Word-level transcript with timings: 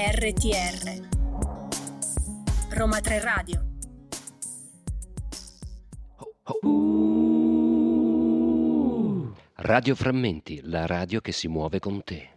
RTR 0.00 1.08
Roma 2.70 3.00
3 3.00 3.20
Radio 3.20 3.66
Radio 9.56 9.96
Frammenti, 9.96 10.60
la 10.62 10.86
radio 10.86 11.20
che 11.20 11.32
si 11.32 11.48
muove 11.48 11.80
con 11.80 12.04
te. 12.04 12.28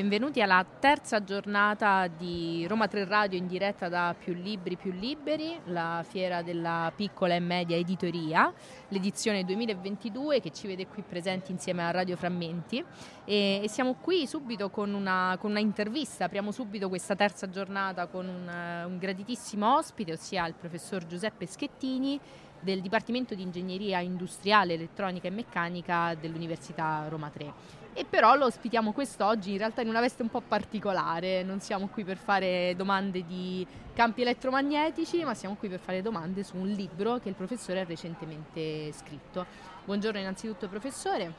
Benvenuti 0.00 0.40
alla 0.40 0.64
terza 0.64 1.22
giornata 1.22 2.06
di 2.06 2.66
Roma 2.66 2.88
3 2.88 3.04
Radio 3.04 3.36
in 3.36 3.46
diretta 3.46 3.90
da 3.90 4.16
Più 4.18 4.32
Libri 4.32 4.78
Più 4.78 4.92
Liberi, 4.92 5.60
la 5.64 6.02
fiera 6.08 6.40
della 6.40 6.90
piccola 6.96 7.34
e 7.34 7.38
media 7.38 7.76
editoria, 7.76 8.50
l'edizione 8.88 9.44
2022 9.44 10.40
che 10.40 10.52
ci 10.52 10.66
vede 10.66 10.86
qui 10.86 11.02
presenti 11.06 11.52
insieme 11.52 11.84
a 11.84 11.90
Radio 11.90 12.16
Frammenti. 12.16 12.82
E, 13.26 13.60
e 13.62 13.68
siamo 13.68 13.96
qui 14.00 14.26
subito 14.26 14.70
con 14.70 14.94
una, 14.94 15.36
con 15.38 15.50
una, 15.50 15.60
intervista, 15.60 16.24
apriamo 16.24 16.50
subito 16.50 16.88
questa 16.88 17.14
terza 17.14 17.50
giornata 17.50 18.06
con 18.06 18.26
un, 18.26 18.50
un 18.86 18.96
graditissimo 18.96 19.76
ospite, 19.76 20.12
ossia 20.12 20.46
il 20.46 20.54
professor 20.54 21.06
Giuseppe 21.06 21.44
Schettini 21.44 22.18
del 22.58 22.80
Dipartimento 22.80 23.34
di 23.34 23.42
Ingegneria 23.42 24.00
Industriale, 24.00 24.72
Elettronica 24.72 25.28
e 25.28 25.30
Meccanica 25.30 26.14
dell'Università 26.14 27.04
Roma 27.06 27.28
3 27.28 27.79
e 27.92 28.04
però 28.04 28.34
lo 28.34 28.46
ospitiamo 28.46 28.92
quest'oggi 28.92 29.52
in 29.52 29.58
realtà 29.58 29.80
in 29.80 29.88
una 29.88 30.00
veste 30.00 30.22
un 30.22 30.28
po' 30.28 30.40
particolare, 30.40 31.42
non 31.42 31.60
siamo 31.60 31.88
qui 31.88 32.04
per 32.04 32.16
fare 32.16 32.74
domande 32.76 33.24
di 33.24 33.66
campi 33.94 34.22
elettromagnetici, 34.22 35.24
ma 35.24 35.34
siamo 35.34 35.56
qui 35.56 35.68
per 35.68 35.80
fare 35.80 36.02
domande 36.02 36.42
su 36.42 36.56
un 36.56 36.68
libro 36.68 37.18
che 37.18 37.28
il 37.28 37.34
professore 37.34 37.80
ha 37.80 37.84
recentemente 37.84 38.92
scritto. 38.92 39.44
Buongiorno 39.84 40.18
innanzitutto 40.18 40.68
professore. 40.68 41.32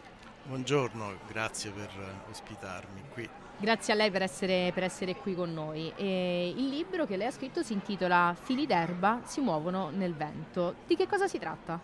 Buongiorno, 0.44 1.20
grazie 1.28 1.72
per 1.72 1.90
ospitarmi 2.30 3.02
qui. 3.14 3.30
Grazie 3.58 3.94
a 3.94 3.96
lei 3.96 4.10
per 4.10 4.24
essere, 4.24 4.72
per 4.74 4.84
essere 4.84 5.16
qui 5.16 5.36
con 5.36 5.54
noi. 5.54 5.94
E 5.96 6.50
il 6.50 6.68
libro 6.68 7.06
che 7.06 7.16
lei 7.16 7.28
ha 7.28 7.32
scritto 7.32 7.62
si 7.62 7.74
intitola 7.74 8.36
Fili 8.40 8.66
d'erba 8.66 9.22
si 9.24 9.40
muovono 9.40 9.92
nel 9.92 10.16
vento. 10.16 10.76
Di 10.88 10.96
che 10.96 11.08
cosa 11.08 11.28
si 11.28 11.38
tratta? 11.38 11.80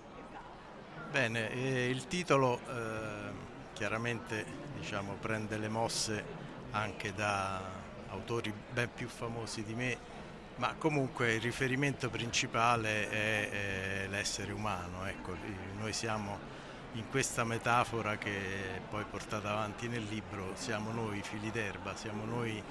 Bene, 1.11 1.51
eh, 1.51 1.87
il 1.87 2.07
titolo 2.07 2.59
eh, 2.67 3.46
chiaramente 3.77 4.43
diciamo, 4.79 5.13
prende 5.21 5.57
le 5.57 5.69
mosse 5.69 6.23
anche 6.71 7.13
da 7.13 7.61
autori 8.09 8.51
ben 8.73 8.89
più 8.91 9.07
famosi 9.07 9.63
di 9.63 9.75
me, 9.75 9.97
ma 10.55 10.73
comunque 10.75 11.35
il 11.35 11.41
riferimento 11.41 12.09
principale 12.09 13.07
è, 13.07 13.49
è 13.49 14.07
l'essere 14.07 14.51
umano. 14.51 15.05
Ecco, 15.05 15.35
noi 15.77 15.93
siamo 15.93 16.55
in 16.93 17.07
questa 17.11 17.43
metafora 17.43 18.17
che 18.17 18.81
poi 18.89 19.03
portata 19.07 19.51
avanti 19.51 19.87
nel 19.87 20.05
libro, 20.09 20.53
siamo 20.55 20.91
noi 20.91 21.21
fili 21.21 21.51
d'erba, 21.51 21.95
siamo 21.95 22.25
noi 22.25 22.61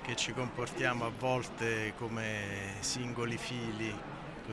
che 0.00 0.16
ci 0.16 0.32
comportiamo 0.32 1.04
a 1.04 1.10
volte 1.10 1.92
come 1.98 2.76
singoli 2.80 3.36
fili, 3.36 3.94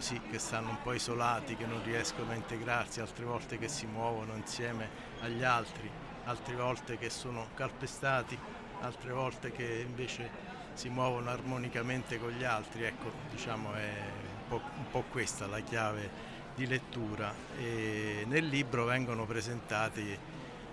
così 0.01 0.19
che 0.31 0.39
stanno 0.39 0.71
un 0.71 0.81
po' 0.81 0.93
isolati, 0.93 1.55
che 1.55 1.67
non 1.67 1.83
riescono 1.83 2.31
a 2.31 2.33
integrarsi, 2.33 3.01
altre 3.01 3.23
volte 3.23 3.59
che 3.59 3.67
si 3.67 3.85
muovono 3.85 4.33
insieme 4.33 4.89
agli 5.21 5.43
altri 5.43 5.87
altre 6.25 6.55
volte 6.55 6.97
che 6.97 7.11
sono 7.11 7.49
calpestati, 7.53 8.37
altre 8.81 9.11
volte 9.11 9.51
che 9.51 9.85
invece 9.87 10.29
si 10.73 10.89
muovono 10.89 11.29
armonicamente 11.29 12.19
con 12.19 12.31
gli 12.31 12.43
altri. 12.43 12.83
Ecco, 12.83 13.11
diciamo 13.29 13.73
è 13.73 13.93
un 14.41 14.47
po', 14.47 14.61
un 14.77 14.89
po 14.89 15.03
questa 15.11 15.45
la 15.45 15.59
chiave 15.59 16.09
di 16.55 16.65
lettura 16.65 17.31
e 17.59 18.23
nel 18.27 18.47
libro 18.47 18.85
vengono 18.85 19.25
presentati 19.25 20.17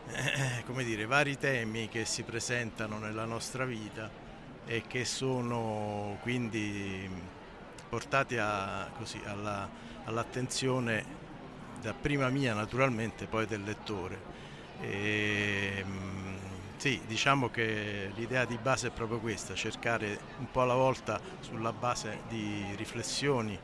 eh, 0.07 0.85
dire, 0.85 1.05
vari 1.05 1.37
temi 1.37 1.89
che 1.89 2.07
si 2.07 2.23
presentano 2.23 2.99
nella 2.99 3.27
nostra 3.27 3.67
vita 3.67 4.11
e 4.65 4.85
che 4.87 5.05
sono 5.05 6.17
quindi 6.23 7.37
portati 7.89 8.37
a, 8.37 8.91
così, 8.97 9.21
alla, 9.25 9.69
all'attenzione 10.05 11.27
da 11.81 11.95
prima 11.95 12.29
mia 12.29 12.55
naturalmente 12.55 13.27
poi 13.27 13.47
del 13.47 13.63
lettore 13.63 14.39
e, 14.81 15.73
ehm, 15.79 16.37
sì, 16.77 17.01
diciamo 17.07 17.51
che 17.51 18.13
l'idea 18.15 18.45
di 18.45 18.57
base 18.57 18.89
è 18.89 18.91
proprio 18.91 19.19
questa, 19.19 19.55
cercare 19.55 20.19
un 20.39 20.49
po' 20.51 20.63
alla 20.63 20.75
volta 20.75 21.21
sulla 21.41 21.73
base 21.73 22.21
di 22.29 22.65
riflessioni 22.77 23.59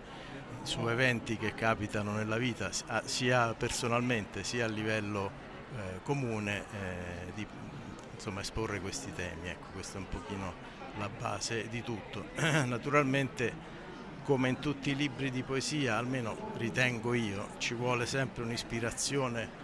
su 0.63 0.89
eventi 0.89 1.37
che 1.37 1.55
capitano 1.55 2.13
nella 2.13 2.39
vita, 2.39 2.71
sia 3.05 3.55
personalmente 3.55 4.43
sia 4.43 4.65
a 4.65 4.69
livello 4.69 5.31
eh, 5.77 6.01
comune, 6.03 6.65
eh, 6.73 7.33
di 7.35 7.47
insomma, 8.15 8.41
esporre 8.41 8.81
questi 8.81 9.13
temi. 9.13 9.49
Ecco, 9.49 9.69
questa 9.73 9.99
è 9.99 10.01
un 10.01 10.09
pochino 10.09 10.55
la 10.99 11.09
base 11.09 11.69
di 11.69 11.83
tutto. 11.83 12.31
Naturalmente 12.65 13.53
come 14.25 14.49
in 14.49 14.59
tutti 14.59 14.91
i 14.91 14.97
libri 14.97 15.31
di 15.31 15.43
poesia, 15.43 15.99
almeno 15.99 16.53
ritengo 16.57 17.13
io, 17.13 17.51
ci 17.59 17.75
vuole 17.75 18.07
sempre 18.07 18.43
un'ispirazione 18.43 19.63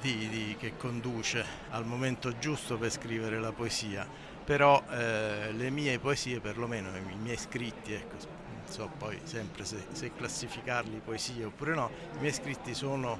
di, 0.00 0.28
di, 0.28 0.56
che 0.58 0.76
conduce 0.76 1.44
al 1.70 1.86
momento 1.86 2.36
giusto 2.38 2.76
per 2.76 2.90
scrivere 2.90 3.38
la 3.38 3.52
poesia, 3.52 4.06
però 4.44 4.82
eh, 4.90 5.52
le 5.52 5.70
mie 5.70 6.00
poesie, 6.00 6.40
perlomeno 6.40 6.88
i 6.96 7.16
miei 7.16 7.36
scritti, 7.36 7.92
ecco, 7.92 8.16
non 8.16 8.62
so 8.66 8.90
poi 8.98 9.20
sempre 9.22 9.64
se, 9.64 9.84
se, 9.92 10.12
classificarli 10.12 11.00
poesie 11.04 11.44
oppure 11.44 11.74
no, 11.74 11.90
i 12.16 12.18
miei 12.18 12.32
scritti 12.32 12.74
sono 12.74 13.16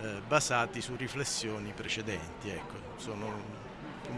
eh, 0.00 0.20
basati 0.26 0.80
su 0.80 0.94
riflessioni 0.94 1.72
precedenti, 1.74 2.48
ecco, 2.48 2.76
sono 2.96 3.60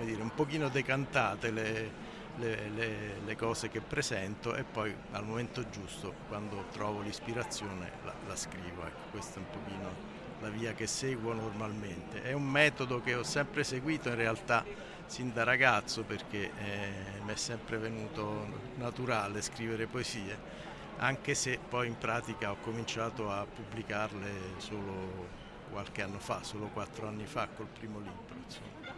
dire, 0.05 0.21
un 0.21 0.35
pochino 0.35 0.69
decantate 0.69 1.51
le, 1.51 1.91
le, 2.37 2.69
le, 2.69 3.21
le, 3.25 3.37
cose 3.37 3.69
che 3.69 3.81
presento 3.81 4.55
e 4.55 4.65
poi 4.65 4.95
al 5.13 5.25
momento 5.25 5.69
giusto, 5.71 6.13
quando 6.29 6.67
trovo 6.73 7.01
l'ispirazione, 7.01 7.91
la, 8.05 8.15
la 8.27 8.37
scrivo. 8.37 8.85
Ecco, 8.85 9.11
questo 9.11 9.39
è 9.39 9.43
un 9.43 9.51
pochino 9.51 10.13
la 10.41 10.49
via 10.49 10.73
che 10.73 10.87
seguo 10.87 11.33
normalmente. 11.33 12.23
È 12.23 12.33
un 12.33 12.45
metodo 12.47 13.01
che 13.01 13.15
ho 13.15 13.23
sempre 13.23 13.65
seguito 13.65 14.09
in 14.09 14.17
realtà 14.17 14.65
sin 15.07 15.33
da 15.33 15.45
ragazzo 15.45 16.03
perché 16.03 16.51
eh, 16.59 17.21
mi 17.25 17.33
è 17.33 17.37
sempre 17.37 17.79
venuto 17.79 18.47
naturale 18.77 19.43
scrivere 19.43 19.87
poesie, 19.87 20.37
anche 20.99 21.35
se 21.35 21.59
poi 21.69 21.89
in 21.89 21.99
pratica 21.99 22.51
ho 22.51 22.57
cominciato 22.61 23.31
a 23.31 23.47
pubblicarle 23.47 24.31
solo 24.59 25.43
qualche 25.71 26.03
anno 26.03 26.19
fa, 26.19 26.43
solo 26.43 26.67
quattro 26.67 27.09
anni 27.09 27.27
fa 27.27 27.49
col 27.55 27.67
primo 27.67 27.99
libro. 27.99 28.35
Insomma. 28.45 28.93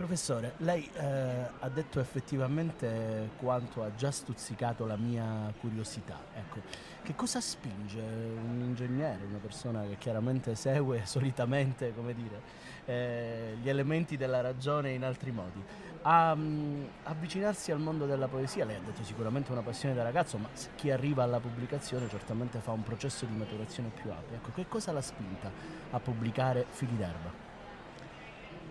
Professore, 0.00 0.54
lei 0.60 0.88
eh, 0.94 1.46
ha 1.58 1.68
detto 1.68 2.00
effettivamente 2.00 3.32
quanto 3.36 3.82
ha 3.82 3.94
già 3.94 4.10
stuzzicato 4.10 4.86
la 4.86 4.96
mia 4.96 5.52
curiosità. 5.60 6.18
Ecco, 6.34 6.60
che 7.02 7.14
cosa 7.14 7.38
spinge 7.42 8.00
un 8.00 8.62
ingegnere, 8.62 9.26
una 9.28 9.36
persona 9.36 9.82
che 9.82 9.98
chiaramente 9.98 10.54
segue 10.54 11.02
solitamente 11.04 11.92
dire, 12.14 12.40
eh, 12.86 13.58
gli 13.60 13.68
elementi 13.68 14.16
della 14.16 14.40
ragione 14.40 14.92
in 14.92 15.04
altri 15.04 15.32
modi, 15.32 15.62
a 16.00 16.32
um, 16.32 16.88
avvicinarsi 17.02 17.70
al 17.70 17.80
mondo 17.80 18.06
della 18.06 18.26
poesia? 18.26 18.64
Lei 18.64 18.76
ha 18.76 18.80
detto 18.82 19.04
sicuramente 19.04 19.52
una 19.52 19.60
passione 19.60 19.94
da 19.94 20.02
ragazzo, 20.02 20.38
ma 20.38 20.48
chi 20.76 20.90
arriva 20.90 21.24
alla 21.24 21.40
pubblicazione 21.40 22.08
certamente 22.08 22.60
fa 22.60 22.70
un 22.70 22.82
processo 22.82 23.26
di 23.26 23.36
maturazione 23.36 23.90
più 23.90 24.10
ampio. 24.10 24.36
Ecco, 24.36 24.50
che 24.54 24.66
cosa 24.66 24.92
l'ha 24.92 25.02
spinta 25.02 25.50
a 25.90 26.00
pubblicare 26.00 26.64
Fili 26.70 26.96
d'erba? 26.96 27.49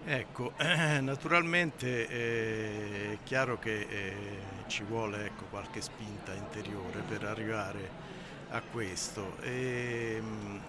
Ecco, 0.06 0.54
eh, 0.58 1.00
naturalmente 1.02 2.08
eh, 2.08 3.14
è 3.14 3.18
chiaro 3.24 3.60
che 3.60 3.80
eh, 3.82 4.16
ci 4.68 4.84
vuole 4.84 5.26
ecco, 5.26 5.46
qualche 5.50 5.82
spinta 5.82 6.34
interiore 6.34 7.02
per 7.02 7.26
arrivare 7.26 7.90
a 8.50 8.62
questo. 8.62 9.38
E, 9.42 10.16
ehm, 10.18 10.62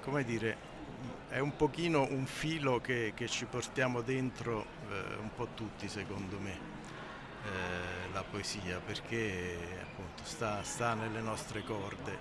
come 0.00 0.24
dire, 0.24 0.68
è 1.28 1.38
un 1.38 1.56
pochino 1.56 2.06
un 2.10 2.26
filo 2.26 2.80
che, 2.80 3.12
che 3.14 3.28
ci 3.28 3.46
portiamo 3.46 4.02
dentro 4.02 4.66
eh, 4.90 5.16
un 5.20 5.30
po' 5.34 5.48
tutti 5.54 5.88
secondo 5.88 6.38
me, 6.38 6.52
eh, 7.44 8.12
la 8.12 8.22
poesia, 8.22 8.80
perché 8.84 9.56
appunto 9.82 10.22
sta, 10.24 10.62
sta, 10.62 10.94
nelle 10.94 11.20
nostre 11.20 11.64
corde, 11.64 12.18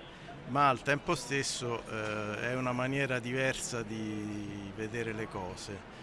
ma 0.48 0.70
al 0.70 0.82
tempo 0.82 1.16
stesso 1.16 1.84
eh, 1.90 2.40
è 2.52 2.56
una 2.56 2.72
maniera 2.72 3.20
diversa 3.20 3.84
di 3.84 4.72
vedere 4.76 5.14
le 5.14 5.28
cose 5.28 6.00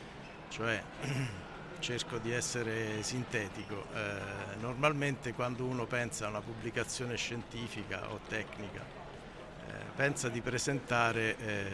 cioè 0.49 0.83
cerco 1.79 2.19
di 2.19 2.33
essere 2.33 3.03
sintetico. 3.03 3.87
Eh, 3.95 4.57
normalmente 4.61 5.33
quando 5.33 5.65
uno 5.65 5.87
pensa 5.87 6.27
a 6.27 6.29
una 6.31 6.41
pubblicazione 6.41 7.17
scientifica 7.17 8.11
o 8.11 8.21
tecnica, 8.29 8.81
eh, 8.81 9.73
pensa 9.95 10.29
di 10.29 10.41
presentare 10.41 11.37
eh, 11.39 11.65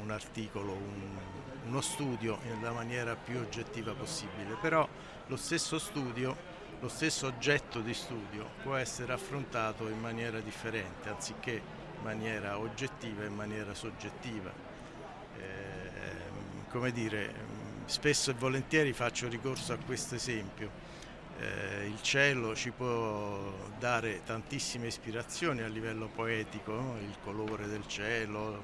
un 0.00 0.10
articolo, 0.10 0.72
un, 0.72 1.18
uno 1.66 1.80
studio 1.80 2.38
nella 2.44 2.72
maniera 2.72 3.14
più 3.14 3.38
oggettiva 3.38 3.92
possibile, 3.92 4.56
però 4.60 4.88
lo 5.26 5.36
stesso 5.36 5.78
studio, 5.78 6.56
lo 6.80 6.88
stesso 6.88 7.26
oggetto 7.26 7.80
di 7.80 7.92
studio 7.92 8.48
può 8.62 8.76
essere 8.76 9.12
affrontato 9.12 9.88
in 9.88 10.00
maniera 10.00 10.40
differente, 10.40 11.08
anziché 11.08 11.52
in 11.52 12.02
maniera 12.02 12.58
oggettiva 12.58 13.22
e 13.22 13.26
in 13.26 13.34
maniera 13.34 13.74
soggettiva. 13.74 14.50
Eh, 15.36 15.78
come 16.70 16.92
dire, 16.92 17.34
spesso 17.88 18.30
e 18.30 18.34
volentieri 18.34 18.92
faccio 18.92 19.28
ricorso 19.28 19.72
a 19.72 19.78
questo 19.78 20.14
esempio. 20.14 20.70
Eh, 21.40 21.86
il 21.86 22.02
cielo 22.02 22.54
ci 22.54 22.70
può 22.70 23.50
dare 23.78 24.22
tantissime 24.24 24.88
ispirazioni 24.88 25.62
a 25.62 25.68
livello 25.68 26.08
poetico, 26.08 26.72
no? 26.72 26.98
il 27.00 27.16
colore 27.24 27.66
del 27.66 27.86
cielo, 27.86 28.62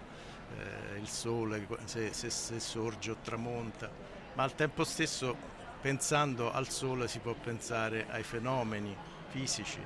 eh, 0.59 0.99
il 0.99 1.09
sole 1.09 1.67
se, 1.85 2.13
se, 2.13 2.29
se 2.29 2.61
sorge 2.61 3.13
o 3.13 3.17
tramonta, 3.23 3.91
ma 4.35 4.43
al 4.43 4.55
tempo 4.55 4.85
stesso 4.85 5.35
pensando 5.81 6.53
al 6.53 6.69
sole 6.69 7.09
si 7.09 7.19
può 7.19 7.33
pensare 7.33 8.07
ai 8.11 8.23
fenomeni 8.23 8.95
fisici 9.29 9.81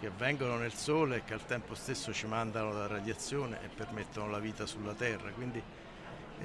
che 0.00 0.06
avvengono 0.08 0.56
nel 0.56 0.74
sole 0.74 1.18
e 1.18 1.24
che 1.24 1.34
al 1.34 1.46
tempo 1.46 1.76
stesso 1.76 2.12
ci 2.12 2.26
mandano 2.26 2.72
la 2.72 2.88
radiazione 2.88 3.60
e 3.62 3.68
permettono 3.68 4.28
la 4.28 4.40
vita 4.40 4.66
sulla 4.66 4.94
Terra. 4.94 5.30
Quindi 5.30 5.62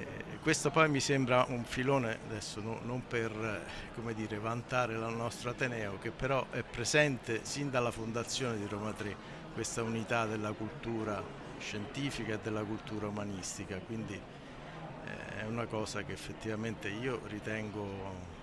eh, 0.00 0.38
questo 0.40 0.70
poi 0.70 0.88
mi 0.88 1.00
sembra 1.00 1.44
un 1.48 1.64
filone, 1.64 2.18
adesso 2.26 2.60
no, 2.60 2.80
non 2.82 3.06
per 3.06 3.30
eh, 3.32 4.14
dire, 4.14 4.38
vantare 4.38 4.94
il 4.94 5.00
nostro 5.00 5.50
Ateneo, 5.50 5.98
che 5.98 6.10
però 6.10 6.46
è 6.50 6.62
presente 6.62 7.40
sin 7.44 7.70
dalla 7.70 7.90
fondazione 7.90 8.56
di 8.56 8.66
Roma 8.66 8.92
3, 8.92 9.16
questa 9.52 9.82
unità 9.82 10.26
della 10.26 10.52
cultura 10.52 11.22
scientifica 11.58 12.34
e 12.34 12.38
della 12.42 12.62
cultura 12.62 13.08
umanistica, 13.08 13.78
quindi 13.78 14.14
eh, 14.14 15.40
è 15.40 15.44
una 15.44 15.66
cosa 15.66 16.02
che 16.04 16.12
effettivamente 16.12 16.88
io 16.88 17.20
ritengo 17.26 18.36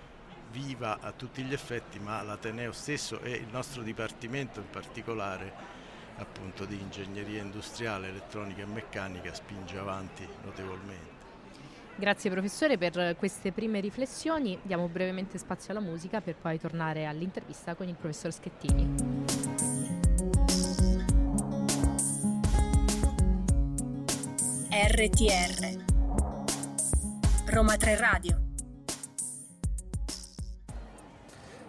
viva 0.52 0.98
a 1.00 1.12
tutti 1.12 1.42
gli 1.42 1.52
effetti, 1.52 1.98
ma 1.98 2.22
l'Ateneo 2.22 2.72
stesso 2.72 3.20
e 3.20 3.32
il 3.32 3.48
nostro 3.50 3.82
Dipartimento 3.82 4.60
in 4.60 4.70
particolare 4.70 5.74
appunto 6.18 6.64
di 6.64 6.80
ingegneria 6.80 7.42
industriale, 7.42 8.08
elettronica 8.08 8.62
e 8.62 8.66
meccanica 8.66 9.34
spinge 9.34 9.76
avanti 9.78 10.26
notevolmente. 10.44 11.15
Grazie 11.98 12.30
professore 12.30 12.76
per 12.76 13.16
queste 13.18 13.52
prime 13.52 13.80
riflessioni. 13.80 14.58
Diamo 14.62 14.86
brevemente 14.86 15.38
spazio 15.38 15.72
alla 15.72 15.80
musica 15.80 16.20
per 16.20 16.36
poi 16.36 16.60
tornare 16.60 17.06
all'intervista 17.06 17.74
con 17.74 17.88
il 17.88 17.94
professor 17.94 18.30
Schettini. 18.30 19.24
RTR 24.68 25.84
Roma 27.46 27.76
3 27.76 27.96
Radio 27.96 28.40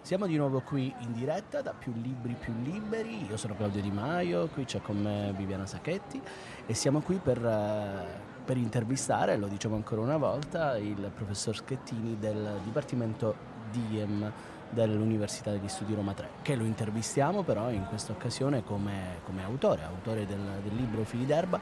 Siamo 0.02 0.26
di 0.26 0.36
nuovo 0.36 0.60
qui 0.60 0.94
in 1.00 1.12
diretta 1.12 1.60
da 1.62 1.72
Più 1.72 1.92
Libri 1.94 2.34
Più 2.34 2.54
Liberi, 2.62 3.26
io 3.26 3.36
sono 3.36 3.54
Claudio 3.54 3.82
Di 3.82 3.90
Maio, 3.90 4.46
qui 4.48 4.64
c'è 4.64 4.80
con 4.80 4.96
me 4.96 5.34
Viviana 5.36 5.66
Sacchetti 5.66 6.18
e 6.66 6.72
siamo 6.72 7.00
qui 7.00 7.16
per, 7.16 7.38
uh, 7.44 8.37
per 8.48 8.56
intervistare, 8.56 9.36
lo 9.36 9.46
diciamo 9.46 9.74
ancora 9.74 10.00
una 10.00 10.16
volta, 10.16 10.78
il 10.78 11.10
professor 11.14 11.54
Schettini 11.54 12.16
del 12.18 12.60
Dipartimento 12.64 13.34
DIEM 13.70 14.32
dell'Università 14.70 15.50
degli 15.50 15.68
Studi 15.68 15.94
Roma 15.94 16.14
3, 16.14 16.28
che 16.40 16.56
lo 16.56 16.64
intervistiamo 16.64 17.42
però 17.42 17.68
in 17.68 17.84
questa 17.84 18.12
occasione 18.12 18.64
come, 18.64 19.18
come 19.26 19.44
autore, 19.44 19.82
autore 19.82 20.24
del, 20.24 20.40
del 20.62 20.74
libro 20.74 21.04
Fili 21.04 21.26
d'erba. 21.26 21.60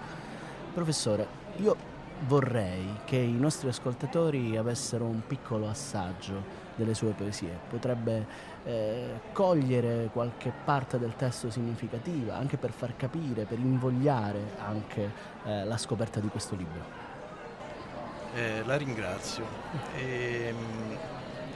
Professore, 0.73 1.27
io 1.57 1.75
vorrei 2.21 3.01
che 3.05 3.17
i 3.17 3.33
nostri 3.33 3.69
ascoltatori 3.69 4.57
avessero 4.57 5.05
un 5.05 5.23
piccolo 5.27 5.69
assaggio 5.69 6.65
delle 6.75 6.95
sue 6.95 7.13
poesie, 7.13 7.59
potrebbe 7.69 8.27
eh, 8.65 9.21
cogliere 9.33 10.11
qualche 10.13 10.53
parte 10.65 10.99
del 10.99 11.15
testo 11.17 11.51
significativa, 11.51 12.37
anche 12.37 12.57
per 12.57 12.71
far 12.71 12.97
capire, 12.97 13.45
per 13.45 13.59
invogliare 13.59 14.57
anche 14.59 15.13
eh, 15.45 15.65
la 15.65 15.77
scoperta 15.77 16.21
di 16.21 16.29
questo 16.29 16.55
libro. 16.55 17.05
Eh, 18.35 18.63
la 18.65 18.77
ringrazio. 18.77 19.45
E, 19.97 20.49
ehm, 20.49 20.99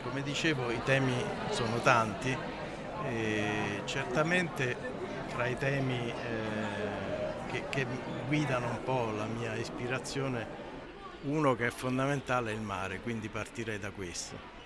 come 0.02 0.22
dicevo 0.22 0.70
i 0.70 0.80
temi 0.82 1.12
sono 1.50 1.78
tanti 1.80 2.34
e 3.06 3.82
certamente 3.84 4.76
fra 5.26 5.46
i 5.46 5.56
temi 5.58 6.08
eh, 6.08 7.19
che, 7.50 7.64
che 7.68 7.86
guidano 8.26 8.68
un 8.68 8.82
po' 8.82 9.10
la 9.10 9.26
mia 9.26 9.54
ispirazione 9.54 10.68
uno 11.22 11.54
che 11.54 11.66
è 11.66 11.70
fondamentale 11.70 12.50
è 12.50 12.54
il 12.54 12.60
mare, 12.60 13.00
quindi 13.00 13.28
partirei 13.28 13.78
da 13.78 13.90
questo 13.90 14.58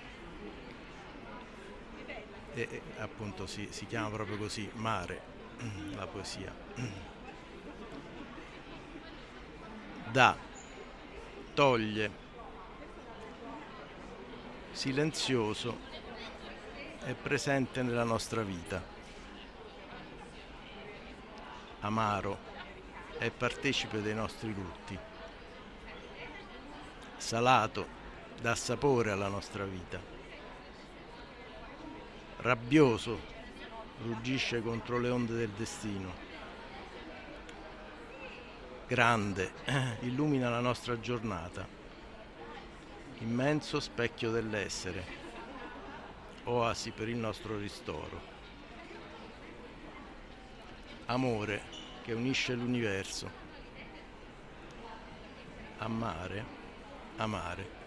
e, 2.54 2.80
appunto 2.98 3.46
si, 3.46 3.68
si 3.70 3.86
chiama 3.86 4.10
proprio 4.10 4.38
così, 4.38 4.68
mare, 4.74 5.20
la 5.96 6.06
poesia. 6.06 6.52
Da, 10.10 10.36
toglie, 11.52 12.10
silenzioso, 14.70 15.78
è 17.04 17.12
presente 17.14 17.82
nella 17.82 18.04
nostra 18.04 18.42
vita. 18.42 18.92
Amaro, 21.80 22.52
è 23.18 23.30
partecipe 23.30 24.02
dei 24.02 24.14
nostri 24.14 24.52
lutti. 24.52 24.98
Salato, 27.16 27.86
dà 28.40 28.54
sapore 28.54 29.10
alla 29.10 29.28
nostra 29.28 29.64
vita 29.64 30.14
rabbioso, 32.44 33.18
ruggisce 34.02 34.60
contro 34.60 34.98
le 34.98 35.08
onde 35.08 35.34
del 35.34 35.48
destino. 35.50 36.12
Grande, 38.86 39.52
illumina 40.00 40.50
la 40.50 40.60
nostra 40.60 41.00
giornata. 41.00 41.66
Immenso 43.20 43.80
specchio 43.80 44.30
dell'essere, 44.30 45.04
oasi 46.44 46.90
per 46.90 47.08
il 47.08 47.16
nostro 47.16 47.56
ristoro. 47.56 48.32
Amore 51.06 51.73
che 52.04 52.12
unisce 52.12 52.52
l'universo. 52.52 53.30
Amare, 55.78 56.44
amare. 57.16 57.82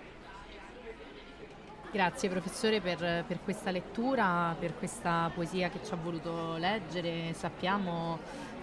Grazie 1.91 2.27
professore 2.27 2.81
per, 2.81 3.25
per, 3.27 3.39
questa 3.43 3.69
lettura, 3.69 4.55
per 4.59 4.75
questa 4.75 5.29
poesia 5.33 5.69
che 5.69 5.83
ci 5.85 5.93
ha 5.93 5.97
voluto 5.97 6.57
leggere. 6.57 7.31
Sappiamo, 7.33 8.17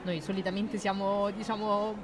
noi 0.04 0.20
solitamente 0.20 0.78
siamo 0.78 1.30
diciamo, 1.30 1.94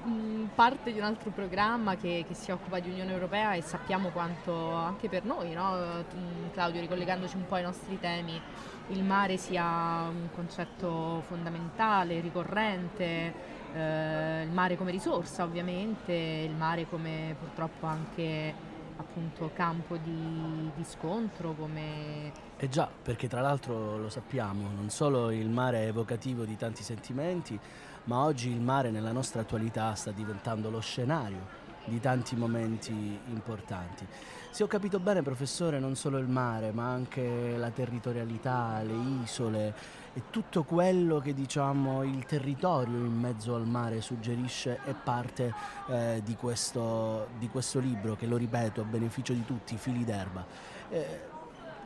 parte 0.54 0.92
di 0.92 0.98
un 0.98 1.04
altro 1.04 1.30
programma 1.30 1.96
che, 1.96 2.24
che, 2.26 2.34
si 2.34 2.50
occupa 2.50 2.80
di 2.80 2.90
Unione 2.90 3.12
Europea 3.12 3.52
e 3.52 3.62
sappiamo 3.62 4.08
quanto 4.08 4.72
anche 4.72 5.08
per 5.08 5.24
noi, 5.24 5.52
no? 5.52 6.04
Claudio, 6.52 6.80
ricollegandoci 6.80 7.36
un 7.36 7.46
po' 7.46 7.56
ai 7.56 7.62
nostri 7.62 7.98
temi, 8.00 8.40
il 8.88 9.04
mare 9.04 9.36
sia 9.36 10.08
un 10.08 10.28
concetto 10.34 11.22
fondamentale, 11.26 12.20
ricorrente, 12.20 13.34
eh, 13.74 14.42
il 14.42 14.50
mare 14.50 14.76
come 14.76 14.90
risorsa 14.90 15.44
ovviamente, 15.44 16.12
il 16.12 16.54
mare 16.54 16.86
come 16.88 17.36
purtroppo 17.38 17.86
anche 17.86 18.68
appunto 19.00 19.50
campo 19.54 19.96
di, 19.96 20.70
di 20.74 20.84
scontro 20.84 21.54
come... 21.54 22.32
Eh 22.56 22.68
già, 22.68 22.88
perché 23.02 23.28
tra 23.28 23.40
l'altro 23.40 23.98
lo 23.98 24.08
sappiamo, 24.08 24.68
non 24.70 24.90
solo 24.90 25.30
il 25.30 25.48
mare 25.48 25.84
è 25.84 25.86
evocativo 25.88 26.44
di 26.44 26.56
tanti 26.56 26.82
sentimenti, 26.82 27.58
ma 28.04 28.22
oggi 28.22 28.50
il 28.50 28.60
mare 28.60 28.90
nella 28.90 29.12
nostra 29.12 29.40
attualità 29.40 29.94
sta 29.94 30.10
diventando 30.10 30.70
lo 30.70 30.80
scenario 30.80 31.68
di 31.84 32.00
tanti 32.00 32.36
momenti 32.36 32.92
importanti. 33.28 34.06
Se 34.50 34.64
ho 34.64 34.66
capito 34.66 34.98
bene, 34.98 35.22
professore, 35.22 35.78
non 35.78 35.94
solo 35.94 36.18
il 36.18 36.26
mare, 36.26 36.72
ma 36.72 36.90
anche 36.90 37.56
la 37.56 37.70
territorialità, 37.70 38.82
le 38.82 39.22
isole, 39.22 39.74
e 40.12 40.22
tutto 40.30 40.64
quello 40.64 41.20
che 41.20 41.34
diciamo 41.34 42.02
il 42.02 42.24
territorio 42.24 42.96
in 42.96 43.16
mezzo 43.16 43.54
al 43.54 43.66
mare 43.66 44.00
suggerisce 44.00 44.80
è 44.84 44.92
parte 44.92 45.54
eh, 45.88 46.20
di, 46.24 46.34
questo, 46.34 47.28
di, 47.38 47.48
questo, 47.48 47.78
libro 47.78 48.16
che 48.16 48.26
lo 48.26 48.36
ripeto 48.36 48.80
a 48.80 48.84
beneficio 48.84 49.32
di 49.32 49.44
tutti, 49.44 49.76
Fili 49.76 50.04
d'erba. 50.04 50.44
Eh, 50.90 51.20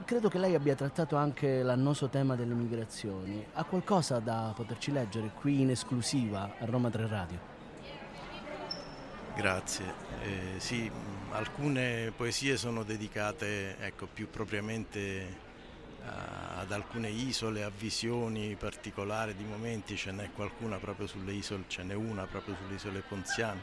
credo 0.07 0.31
che 0.31 0.39
lei 0.39 0.55
abbia 0.55 0.75
trattato 0.75 1.17
anche 1.17 1.63
l'annoso 1.63 2.09
tema 2.09 2.35
delle 2.35 2.55
migrazioni. 2.55 3.45
Ha 3.53 3.65
qualcosa 3.65 4.21
da 4.21 4.53
poterci 4.57 4.91
leggere 4.91 5.33
qui 5.35 5.61
in 5.61 5.71
esclusiva 5.71 6.55
a 6.59 6.65
Roma 6.65 6.89
3 6.89 7.07
Radio? 7.07 7.54
Grazie. 9.37 9.95
Eh, 10.23 10.61
sì, 10.61 10.91
alcune 11.31 12.13
poesie 12.17 12.57
sono 12.57 12.83
dedicate 12.85 13.77
ecco, 13.79 14.07
più 14.07 14.31
propriamente 14.31 15.43
ad 16.57 16.71
alcune 16.71 17.09
isole, 17.09 17.63
a 17.63 17.71
visioni 17.71 18.55
particolari 18.57 19.35
di 19.35 19.45
momenti, 19.45 19.97
ce 19.97 20.13
n'è 20.13 20.31
qualcuna 20.33 20.77
proprio 20.77 21.07
sulle 21.07 21.33
isole, 21.33 21.65
ce 21.67 21.83
n'è 21.83 21.95
una 21.95 22.27
proprio 22.27 22.57
sulle 22.57 22.75
isole 22.75 23.01
Ponziane. 23.01 23.63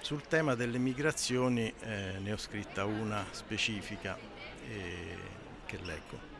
Sul 0.00 0.22
tema 0.22 0.54
delle 0.54 0.78
migrazioni 0.78 1.72
eh, 1.80 2.18
ne 2.20 2.32
ho 2.32 2.36
scritta 2.36 2.84
una 2.84 3.24
specifica 3.30 4.16
eh, 4.68 5.16
che 5.66 5.78
leggo. 5.82 6.36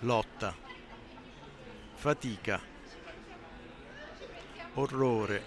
Lotta. 0.00 0.54
fatica, 1.94 2.60
orrore, 4.78 5.42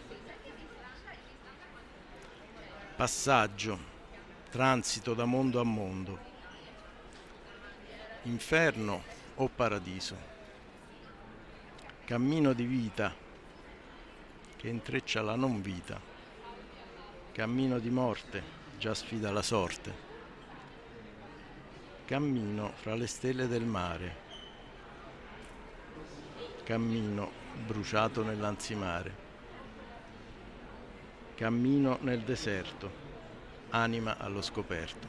passaggio, 2.97 3.79
transito 4.49 5.13
da 5.13 5.23
mondo 5.23 5.61
a 5.61 5.63
mondo, 5.63 6.19
inferno 8.23 9.01
o 9.35 9.47
paradiso, 9.47 10.17
cammino 12.03 12.51
di 12.51 12.65
vita 12.65 13.15
che 14.57 14.67
intreccia 14.67 15.21
la 15.21 15.35
non 15.35 15.61
vita, 15.61 15.97
cammino 17.31 17.79
di 17.79 17.89
morte, 17.89 18.43
già 18.77 18.93
sfida 18.93 19.31
la 19.31 19.41
sorte, 19.41 20.09
cammino 22.03 22.73
fra 22.75 22.95
le 22.95 23.07
stelle 23.07 23.47
del 23.47 23.63
mare, 23.63 24.15
cammino 26.65 27.40
bruciato 27.65 28.23
nell'ansimare 28.23 29.29
Cammino 31.41 31.97
nel 32.01 32.21
deserto, 32.21 32.91
anima 33.71 34.17
allo 34.19 34.43
scoperto. 34.43 35.07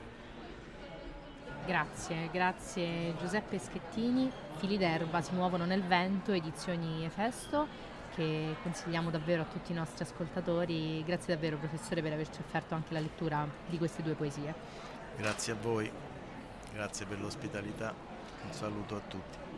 Grazie, 1.67 2.31
grazie 2.33 3.15
Giuseppe 3.19 3.59
Schettini. 3.59 4.33
Fili 4.57 4.79
d'erba 4.79 5.21
si 5.21 5.35
muovono 5.35 5.67
nel 5.67 5.83
vento, 5.83 6.33
edizioni 6.33 7.05
Efesto, 7.05 7.67
che 8.15 8.57
consigliamo 8.63 9.11
davvero 9.11 9.43
a 9.43 9.45
tutti 9.45 9.73
i 9.73 9.75
nostri 9.75 10.05
ascoltatori. 10.05 11.05
Grazie 11.05 11.35
davvero 11.35 11.59
professore 11.59 12.01
per 12.01 12.15
averci 12.15 12.41
offerto 12.41 12.75
anche 12.75 12.95
la 12.95 13.01
lettura 13.01 13.47
di 13.69 13.77
queste 13.77 14.03
due 14.03 14.15
poesie. 14.15 14.55
Grazie 15.19 15.53
a 15.53 15.57
voi, 15.61 15.93
grazie 16.73 17.05
per 17.05 17.21
l'ospitalità, 17.21 17.93
un 18.43 18.53
saluto 18.55 18.97
a 18.97 19.01
tutti. 19.07 19.52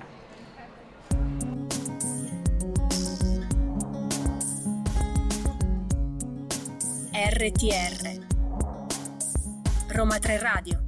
RTR 7.36 8.26
Roma 9.88 10.20
3 10.20 10.38
Radio. 10.38 10.84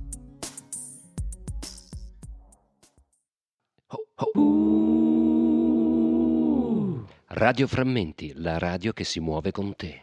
Radio 7.26 7.66
Frammenti, 7.66 8.32
la 8.36 8.58
radio 8.58 8.92
che 8.92 9.02
si 9.02 9.18
muove 9.18 9.50
con 9.50 9.74
te. 9.74 10.02